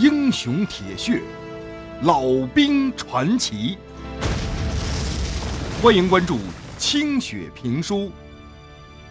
[0.00, 1.22] 英雄铁血，
[2.04, 2.22] 老
[2.54, 3.76] 兵传奇。
[5.82, 6.38] 欢迎关注
[6.78, 8.10] 清雪评书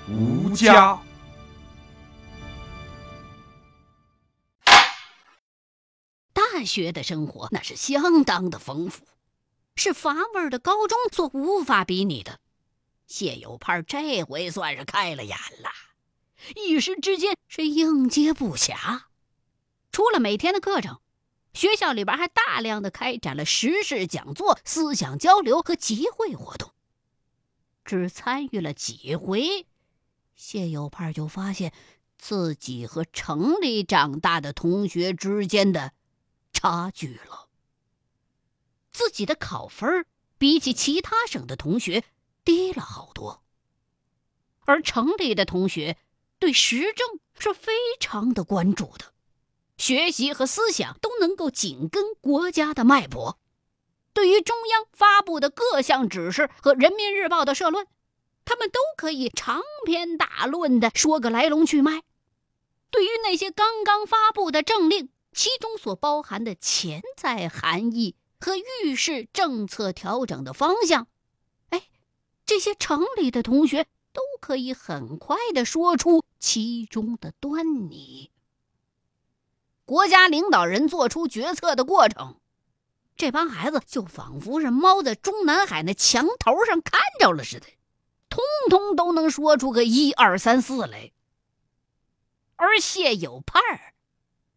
[0.12, 1.00] 《吴家》。
[6.34, 9.06] 大学的生活那是相当的丰富，
[9.76, 12.40] 是乏味的高中所无法比拟的。
[13.06, 15.70] 谢有盼这回算是开了眼了，
[16.56, 19.02] 一时之间是应接不暇。
[19.92, 21.00] 除了每天的课程，
[21.54, 26.72] 学校里边还大量的开展了时事讲座、思想交流和集会活动。
[27.84, 29.66] 只参与了几回，
[30.36, 31.74] 谢有盼就发现
[32.18, 35.94] 自己和城里长大的同学之间的
[36.54, 37.50] 差距了。
[38.92, 40.06] 自己的考分
[40.38, 42.04] 比起其他省的同学。
[42.46, 43.44] 低了好多，
[44.62, 45.98] 而城里的同学
[46.40, 49.14] 对时政是非常的关注的，
[49.80, 53.40] 学习和思想都能够紧跟国家的脉搏。
[54.14, 57.88] 对于中央发布的各项指示和人民日报的社论，
[58.44, 62.04] 他们都可以长篇大论的说个来龙去脉。
[62.92, 71.08] 对于那些刚刚发布的政令，其中所包含的潜在含义和预示政策调整的方向。
[71.70, 71.84] 哎
[72.46, 78.32] 这些城里的同学都可以很快的说出其中的端倪。
[79.90, 82.40] 国家领导人做出决策的过程，
[83.18, 87.66] 这帮孩子就仿佛是猫在中南海那墙头上看着了似的，
[88.30, 91.12] 通通都能说出个一二三四来。
[92.56, 93.96] 而谢有盼儿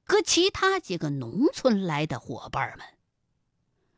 [0.04, 2.86] 和其他几个农村来的伙伴们，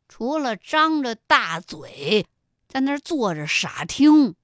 [0.09, 2.29] 除了张着大嘴。
[2.69, 4.37] 在那儿坐着傻听，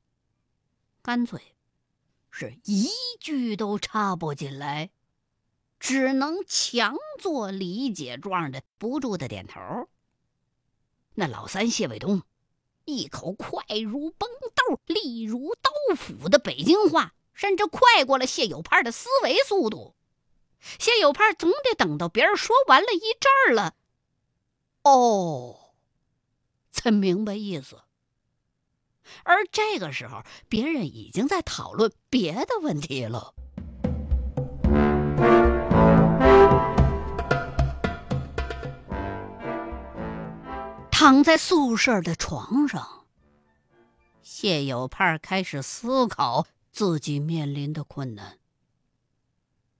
[1.03, 1.55] 干脆
[2.33, 2.89] 是一
[3.21, 4.91] 句都插不进来，
[5.81, 9.89] 只能强作理解状的不住的点头。
[11.15, 12.23] 那老三谢卫东，
[12.85, 19.97] 一口快如崩豆、利如刀斧的北京话，甚至快过了谢有盼的思维速度。
[20.79, 23.75] 谢有盼总得等到别人说完了一阵儿了，
[24.83, 25.73] 哦，
[26.71, 27.81] 才明白意思。
[29.25, 33.35] 而这个时候，别人已经在讨论别的问题了。
[41.01, 43.07] 躺在宿舍的床上，
[44.23, 48.39] 谢有盼开始思考自己面临的困难。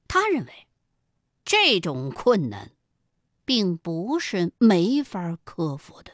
[0.09, 0.67] 他认为，
[1.45, 2.71] 这种困难
[3.45, 6.11] 并不是没法克服的，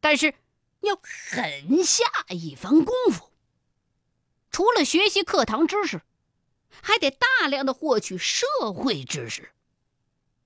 [0.00, 0.34] 但是。
[0.80, 3.32] 要狠下一番功夫，
[4.50, 6.02] 除了学习课堂知识，
[6.82, 9.50] 还得大量的获取社会知识，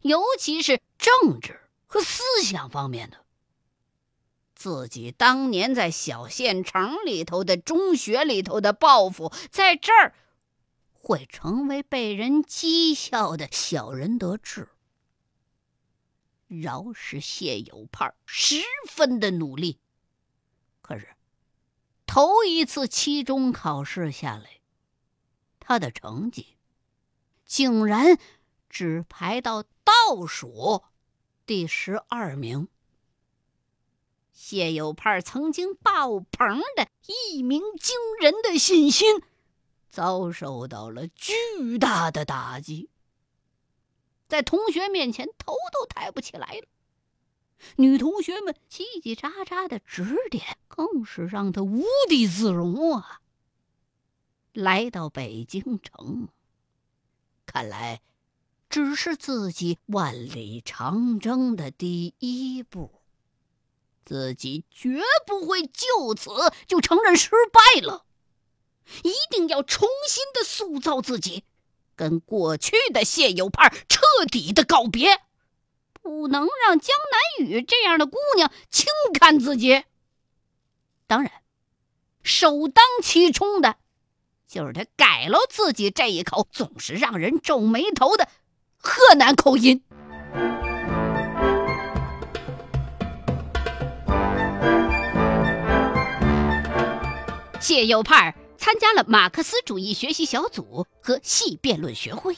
[0.00, 1.60] 尤其是政治
[1.90, 3.26] 和思想方面的。
[4.54, 10.14] 自己当年在小县城里头的中学里头的抱负，在这儿
[10.92, 14.68] 会成为被人讥笑的小人得志。
[16.46, 19.80] 饶是谢有盼十分的努力。
[20.82, 21.08] 可是，
[22.06, 24.60] 头一次期中考试下来，
[25.58, 26.56] 他的成绩
[27.44, 28.16] 竟然
[28.68, 30.84] 只排到倒数
[31.50, 32.68] 第十二名。
[34.30, 39.20] 谢有盼曾经爆棚的一鸣惊人的信心，
[39.90, 42.88] 遭受到了巨大的打击，
[44.28, 46.68] 在同学面前头都抬不起来了。
[47.74, 53.20] 女同学们叽叽喳喳的指点，更是让他无地自容啊！
[54.52, 56.28] 来到北京城，
[57.44, 58.00] 看来
[58.70, 63.02] 只是自己万里长征的第一步，
[64.04, 66.30] 自己绝不会就此
[66.68, 68.04] 就承认失败了，
[69.02, 71.42] 一定要重新的塑造自己，
[71.96, 74.00] 跟过去的谢有派彻
[74.30, 75.20] 底的告别。
[76.02, 79.82] 不能让江南雨这样的姑娘轻看自己。
[81.08, 81.30] 当然，
[82.22, 83.76] 首当其冲的，
[84.46, 88.28] 就是他改了自己这一口总是让人皱眉头的
[88.80, 89.82] 河南口音。
[97.60, 102.36] 谢有盼参加了马克思主义学习小组和系辩论学会，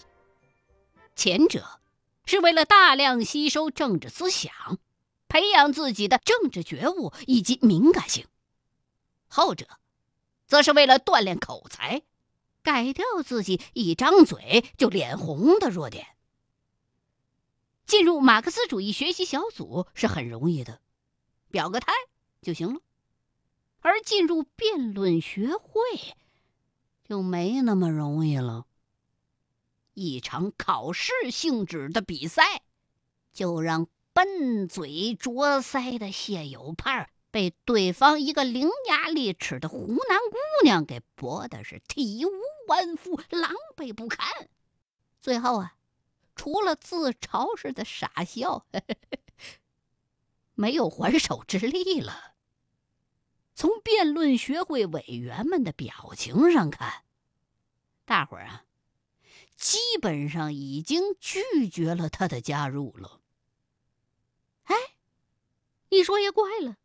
[1.16, 1.64] 前者。
[2.24, 4.52] 是为了大量吸收政治思想，
[5.28, 8.26] 培养自己的政治觉悟以及敏感性；
[9.26, 9.66] 后者，
[10.46, 12.02] 则是为了锻炼口才，
[12.62, 16.06] 改掉自己一张嘴就脸红的弱点。
[17.86, 20.80] 进入马克思主义学习小组是很容易的，
[21.50, 21.92] 表个态
[22.40, 22.80] 就行了；
[23.80, 25.80] 而进入辩论学会
[27.04, 28.66] 就没那么容易了。
[29.94, 32.62] 一场考试性质的比赛，
[33.32, 42.30] 就让笨嘴拙腮的谢有盼被对方一个伶牙俐齿的湖南姑娘给驳的是体无
[42.68, 44.48] 完肤、狼狈不堪。
[45.20, 45.74] 最后啊，
[46.34, 48.66] 除了自嘲似的傻笑，
[50.54, 52.34] 没有还手之力了。
[53.54, 57.04] 从辩论学会委员们的表情上看，
[58.04, 58.64] 大伙儿啊。
[59.54, 63.20] 基本上已经拒绝了他的加入了。
[64.64, 64.74] 哎，
[65.90, 66.78] 你说也怪了，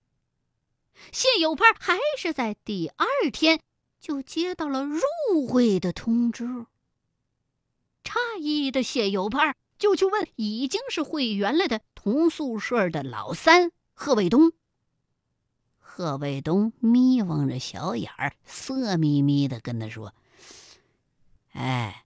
[1.11, 3.61] 谢有盼还是在第二天
[3.99, 5.01] 就接到了入
[5.47, 6.67] 会的通知。
[8.07, 14.53] 诧异的谢有盼就去问已经是会员了的同宿舍的老三贺卫东。
[15.77, 20.13] 贺卫东眯望着小眼儿，色眯眯的跟他说
[21.51, 22.05] ：“哎。”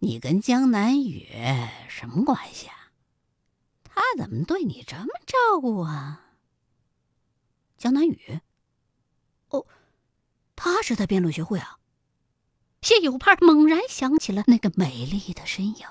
[0.00, 1.26] 你跟江南雨
[1.88, 2.90] 什么关系啊？
[3.84, 6.32] 他怎么对你这么照顾啊？
[7.78, 8.40] 江南雨？
[9.48, 9.66] 哦，
[10.54, 11.78] 他是在辩论学会啊。
[12.84, 15.86] 谢有盼猛然想起了那个美丽的身影，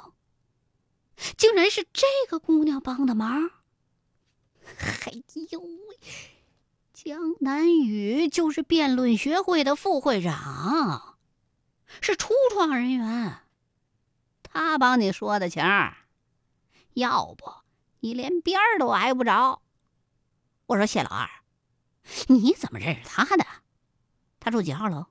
[1.35, 3.49] 竟然是这个姑娘帮的忙。
[5.07, 5.97] 哎呦喂，
[6.93, 11.17] 江南雨就是辩论学会的副会长，
[11.99, 13.39] 是初创人员。
[14.43, 15.63] 他帮你说的情，
[16.93, 17.51] 要不
[18.01, 19.63] 你连边儿都挨不着。
[20.67, 21.27] 我说谢老二，
[22.27, 23.43] 你怎么认识他的？
[24.39, 25.07] 他住几号楼？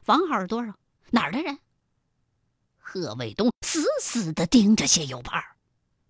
[0.00, 0.72] 房号是多少？
[1.10, 1.58] 哪儿的人？
[2.78, 5.44] 贺卫东死死的盯着谢有盼，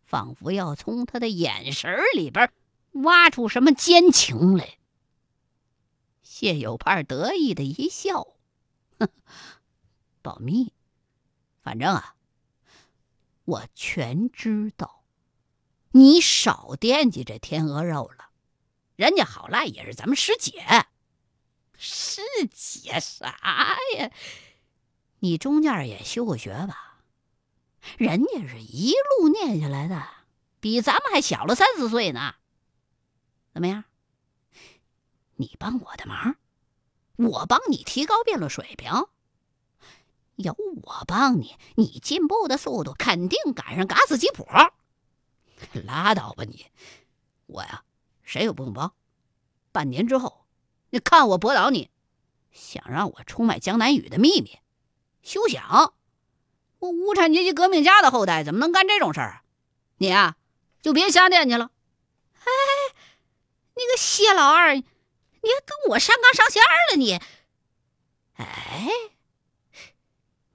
[0.06, 2.52] 仿佛要从他的眼神里边
[2.92, 4.78] 挖出什么奸情来。
[6.22, 8.28] 谢有盼得意的一笑，
[9.00, 9.08] 哼，
[10.22, 10.72] 保密，
[11.62, 12.14] 反正啊。
[13.44, 15.02] 我全知道，
[15.92, 18.28] 你少惦记这天鹅肉了。
[18.94, 20.62] 人家好赖也是咱们师姐，
[21.76, 22.20] 师
[22.52, 24.10] 姐啥呀？
[25.20, 26.98] 你中间也休过学吧？
[27.96, 30.06] 人家是一路念下来的，
[30.60, 32.34] 比咱们还小了三四岁呢。
[33.52, 33.84] 怎么样？
[35.36, 36.36] 你帮我的忙，
[37.16, 38.90] 我帮你提高辩论水平。
[40.36, 44.46] 有我帮你，你进步的速度肯定赶上嘎子吉普。
[45.72, 46.66] 拉倒吧你！
[47.46, 47.82] 我呀，
[48.22, 48.92] 谁也不用帮。
[49.72, 50.44] 半年之后，
[50.90, 51.90] 你看我驳倒你，
[52.52, 54.58] 想让我出卖江南雨的秘密，
[55.22, 55.94] 休想！
[56.78, 59.42] 我无产阶级革命家的后代怎么能干这种事儿？
[59.96, 60.36] 你啊，
[60.80, 61.70] 就别瞎惦记了。
[62.34, 62.44] 哎，
[63.74, 67.20] 那个谢老二，你还跟我上纲上线了你？
[68.34, 68.88] 哎。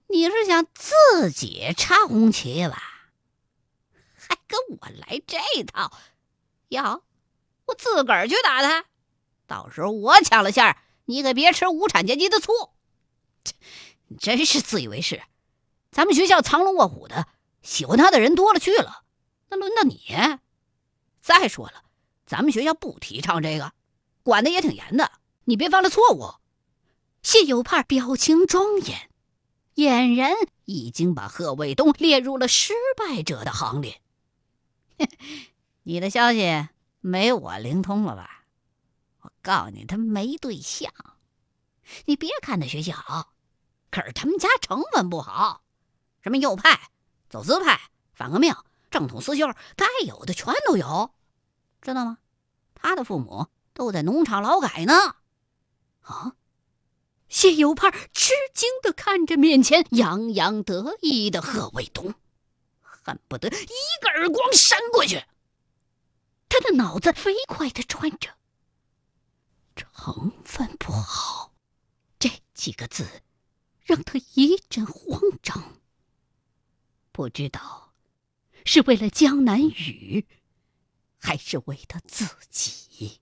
[0.08, 3.10] 你是想自己插红旗吧？
[4.16, 5.92] 还跟我来这套？
[6.70, 7.02] 要
[7.66, 8.86] 我自个儿去打他，
[9.48, 12.54] 到时候我抢了线，你可别吃无产阶级的醋。
[14.18, 15.22] 真是自以为是！
[15.92, 17.28] 咱们学校藏龙卧虎的，
[17.62, 19.04] 喜欢他的人多了去了，
[19.50, 20.00] 那轮到你？
[21.22, 21.84] 再说了，
[22.26, 23.74] 咱们学校不提倡这个，
[24.24, 25.12] 管的也挺严的，
[25.46, 26.36] 你别犯了错误。
[27.22, 29.10] 谢有盼表情庄严。
[29.76, 34.02] 俨然已经把贺卫东列入了失败者的行列。
[35.82, 36.68] 你的消息
[37.00, 38.46] 没我灵通了吧？
[39.22, 40.94] 我告诉你，他没对象。
[42.06, 43.33] 你别看他学习好，
[43.94, 45.62] 可是他们家成分不好，
[46.24, 46.90] 什么右派、
[47.30, 47.80] 走资派、
[48.16, 48.56] 反革命、
[48.90, 49.46] 正统思修，
[49.76, 51.14] 该有的全都有，
[51.80, 52.18] 知道吗？
[52.74, 55.18] 他的父母都在农场劳改呢。
[56.02, 56.34] 啊？
[57.30, 62.16] 谢有盼吃惊的看着面前洋洋得意的贺卫东，
[62.82, 65.24] 恨不得一个耳光扇过去。
[66.50, 68.32] 他的脑子飞快的转着
[69.76, 71.54] ，“成分不好”
[72.18, 73.22] 这几个字
[73.84, 75.80] 让他一阵慌张。
[77.12, 77.94] 不知道
[78.66, 80.26] 是为了江南雨，
[81.20, 83.20] 还是为他自己。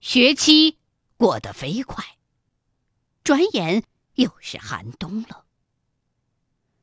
[0.00, 0.78] 学期
[1.16, 2.04] 过得飞快，
[3.24, 3.82] 转眼
[4.14, 5.44] 又是寒冬了。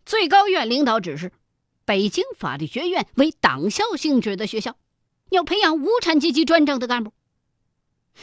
[0.05, 1.31] 最高院领导指示，
[1.91, 4.77] 北京法律学院为党校性质的学校，
[5.27, 7.11] 要培养无产阶级专政的干部。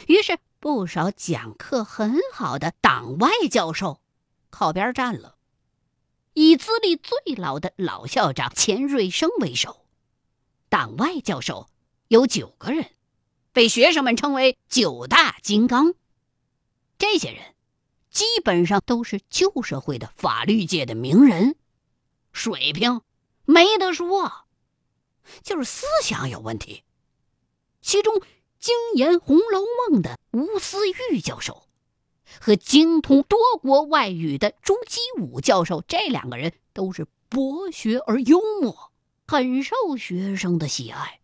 [0.07, 4.01] 于是，不少讲课很好的党外教授
[4.49, 5.35] 靠边站了，
[6.33, 9.85] 以资历最老的老校长钱瑞生为首，
[10.67, 11.69] 党外教授
[12.07, 12.89] 有九个人，
[13.53, 15.93] 被学生们称为“九大金刚”。
[16.97, 17.53] 这些人
[18.09, 21.55] 基本上都是旧社会的法律界的名人，
[22.33, 23.01] 水平
[23.49, 24.45] 没得说，
[25.41, 26.83] 就是思想有问题。
[27.81, 28.21] 其中，
[28.59, 31.63] 精研《红楼梦》的吴思玉教授
[32.39, 38.91] 和精通多国外语的朱基武教授，这两个人都是博学而幽默，
[39.25, 41.19] 很受学生的喜爱。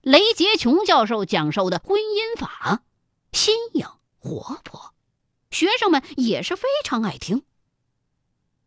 [0.00, 2.82] 雷杰琼教授讲授的婚姻法
[3.30, 3.86] 新颖
[4.18, 4.92] 活泼，
[5.52, 7.44] 学生们也是非常爱听。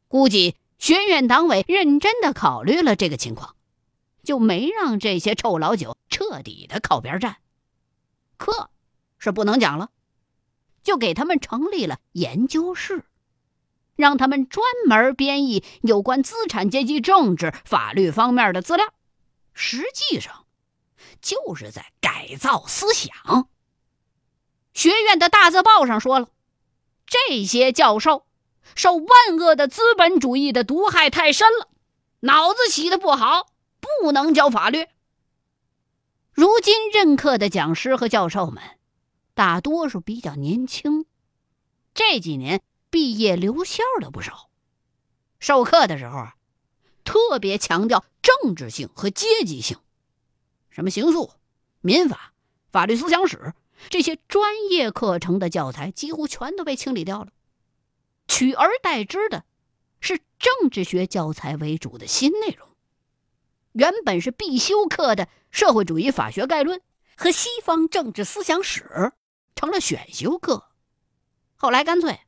[0.08, 3.56] 估计学院党委认真的考虑了这个情况。
[4.24, 7.38] 就没让这些臭老九彻底的靠边站，
[8.36, 8.70] 课
[9.18, 9.90] 是不能讲了，
[10.84, 13.06] 就给他们成立了研究室，
[13.96, 18.94] 让他们专门编译有关资产阶级政治、法律方面的资料，
[19.54, 20.46] 实际上
[21.22, 23.48] 就是在改造思想。
[24.74, 26.28] 学院的大字报上说了，
[27.06, 28.26] 这些教授
[28.76, 31.68] 受万恶的资本主义的毒害太深了，
[32.22, 33.52] 脑子洗的不好。
[34.02, 34.88] 不能教法律。
[36.34, 38.62] 如今任课的讲师和教授们，
[39.34, 41.06] 大多数比较年轻，
[41.94, 44.50] 这几年毕业留校的不少。
[45.40, 46.36] 授课的时候啊，
[47.04, 49.78] 特别强调政治性和阶级性，
[50.70, 51.32] 什么刑诉、
[51.82, 52.34] 民法、
[52.72, 53.54] 法律思想史
[53.90, 57.30] 这些专业课程的教材几乎全都被清理掉了，
[58.28, 59.46] 取而代之的
[60.00, 62.68] 是政治学教材为主的新内容。
[63.74, 66.82] 原本是必修课的社会主义法学概论
[67.16, 69.14] 和西方政治思想史，
[69.56, 70.72] 成了选修课。
[71.56, 72.20] 后来干脆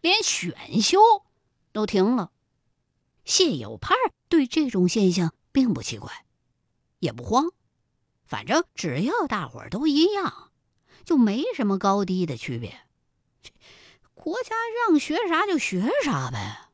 [0.00, 1.00] 连选修
[1.72, 2.32] 都停了。
[3.24, 3.96] 谢有盼
[4.28, 6.24] 对这种现象并不奇怪，
[6.98, 7.50] 也不慌，
[8.24, 10.50] 反正只要大伙儿都一样，
[11.04, 12.80] 就没什么高低的区别。
[14.20, 14.54] 国家
[14.86, 16.68] 让学啥就学啥呗。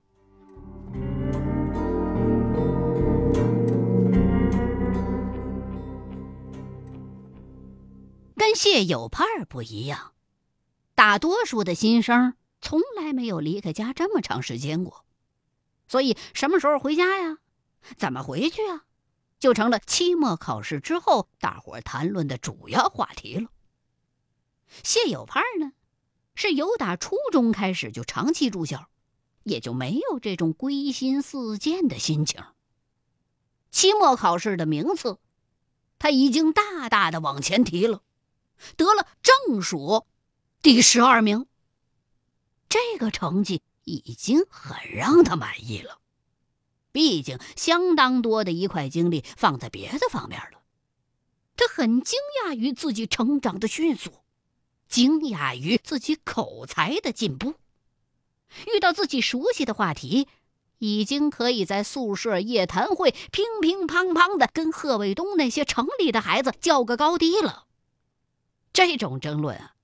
[8.36, 10.12] 跟谢有盼不一样，
[10.94, 15.04] 大多数的新生从来没有离开家这么长时间过，
[15.88, 17.38] 所以什么时候回家呀？
[17.96, 18.84] 怎么回去啊？
[19.38, 23.50] 就成了期末考试之后大伙谈论的主要话题了。
[24.82, 25.72] 谢有盼呢，
[26.36, 28.88] 是由打初中开始就长期住校，
[29.42, 32.44] 也就没有这种归心似箭的心情。
[33.70, 35.18] 期末考试的名次，
[35.98, 38.02] 他已经大大的往前提了。
[38.76, 40.06] 得了正数
[40.62, 41.46] 第十二名，
[42.68, 45.98] 这个成绩已经很让他满意了。
[46.92, 50.62] 毕竟相当多的一块精力放在别的方面了。
[51.56, 54.12] 他很惊讶于自己成长的迅速，
[54.88, 57.54] 惊讶于自己口才的进步。
[58.74, 60.28] 遇到自己熟悉的话题，
[60.78, 67.66] 已经可以在宿舍夜谈会乒乒乓乓的跟贺卫东那些城里的孩子较个高低了。
[68.72, 69.74] 这种争论啊，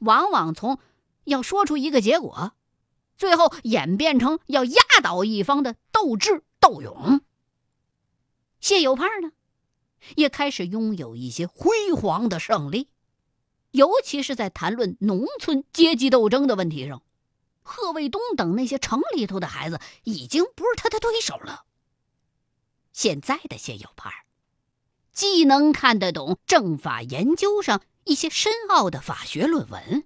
[0.00, 0.78] 往往从
[1.24, 2.52] 要说出一个结果，
[3.16, 7.20] 最后演变成要压倒一方的斗智斗勇。
[8.60, 9.32] 谢有盼呢，
[10.16, 12.88] 也开始拥有一些辉煌的胜利，
[13.74, 17.02] 尤其是在谈论农村阶级斗争的问题上，
[17.62, 21.64] 贺卫东等那些城里头的孩子已经不是他的对手了。
[22.92, 24.12] 现在的谢有盼，
[25.12, 27.82] 既能看得懂政法研究上。
[28.06, 30.04] 一些深奥的法学论文，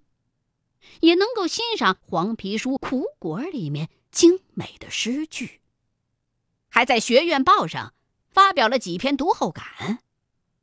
[1.01, 5.61] 也能够欣赏黄皮书苦果里面精美的诗句，
[6.69, 7.93] 还在学院报上
[8.31, 9.99] 发表了几篇读后感，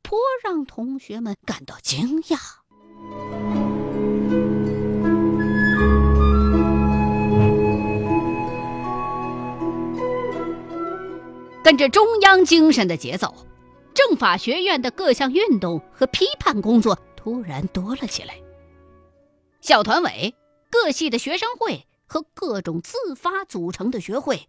[0.00, 2.38] 颇让同学们感到惊讶。
[11.64, 13.34] 跟着中央精神的节奏，
[13.92, 16.98] 政法学院的各项运动和批判工作。
[17.16, 18.36] 突然多了起来。
[19.60, 20.32] 校团委、
[20.70, 24.48] 各系的学生会和各种自发组成的学会，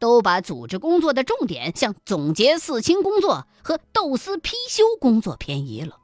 [0.00, 5.98] 都把组织工作的重点向总结四清工作和斗私批修工作偏移了。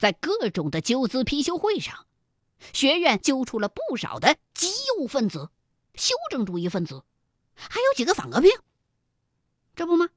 [0.00, 2.06] 在各种的纠资批修会上，
[2.72, 5.50] 学院揪出了不少的极右分子、
[5.94, 7.04] 修正主义分子，
[7.54, 8.50] 还有几个反革命。
[9.76, 10.08] 这不吗？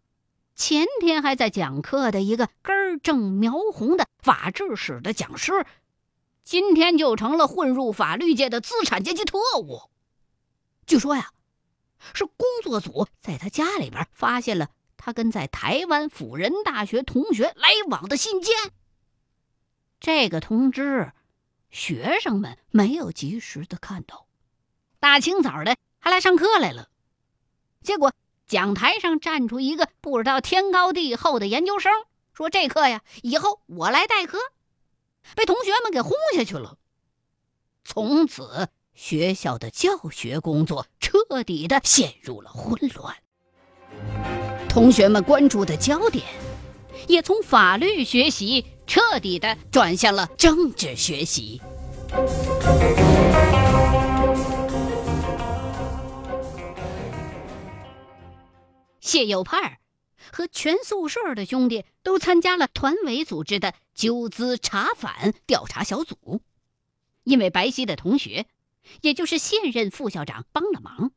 [0.55, 5.65] 前天还在讲课的一个根正苗红的法制史的讲师，
[6.45, 9.89] 今天就成了混入法律界的资产阶级特务。
[10.87, 11.33] 据说呀，
[12.13, 18.55] 是工作组在他家里边发现了他跟在台湾辅仁大学同学来往的信件。
[20.03, 21.13] 这个通知，
[21.71, 24.25] 学生们没有及时的看到，
[24.99, 26.89] 大清早的还来上课来了。
[27.81, 28.11] 结果
[28.45, 31.93] 讲台上站出一个不知道天高地厚的研究生，
[32.33, 34.37] 说这课呀，以后我来代课。
[35.37, 36.77] 被同学们给轰下去了。
[37.85, 43.15] 从此，学校的教学工作彻底的陷入了混乱。
[44.67, 46.25] 同学们关注的焦点，
[47.07, 51.61] 也从法律学习彻底的转向了政治学习。
[58.99, 59.79] 谢有盼
[60.31, 66.41] 和全宿舍的兄弟都参加了团委组织的纠资查反调查小组，
[67.23, 68.47] 因为白皙的同学，
[69.01, 71.11] 也就是现任副校长帮了忙，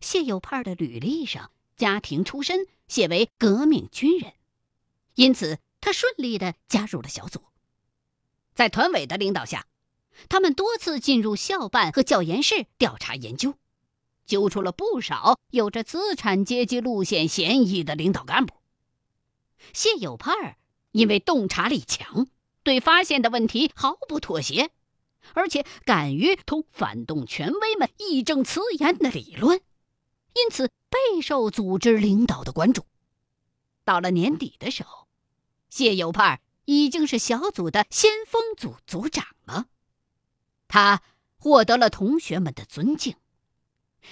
[0.00, 4.32] 谢有盼的履历上家庭出身写为革命军人，
[5.14, 7.44] 因此他顺利的加入了小组。
[8.56, 9.68] 在团委的领导下，
[10.28, 13.54] 他们多次进入校办和教研室调查研究。
[14.26, 18.56] 揪出了不少有着资产阶级路线嫌疑的领导干部。
[19.72, 20.56] 谢有盼
[20.90, 22.26] 因为洞察力强，
[22.64, 24.72] 对发现的问题毫不妥协，
[25.34, 29.60] 而且敢于同反动权威们义正辞严的理论，
[30.34, 32.84] 因此备受组织领导的关注。
[33.84, 35.05] 到了年底的时候，
[35.76, 39.66] 谢有盼儿已经是小组的先锋组组长了，
[40.68, 41.02] 他
[41.36, 43.14] 获得了同学们的尊敬。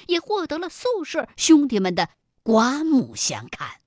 [0.09, 2.11] 也获得了宿舍兄弟们的
[2.43, 3.81] 刮目相看。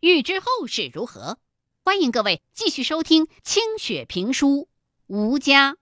[0.00, 1.38] 欲知后事如何，
[1.84, 4.48] 欢迎各位继续收听清雪评书
[5.06, 5.74] 《吴家》。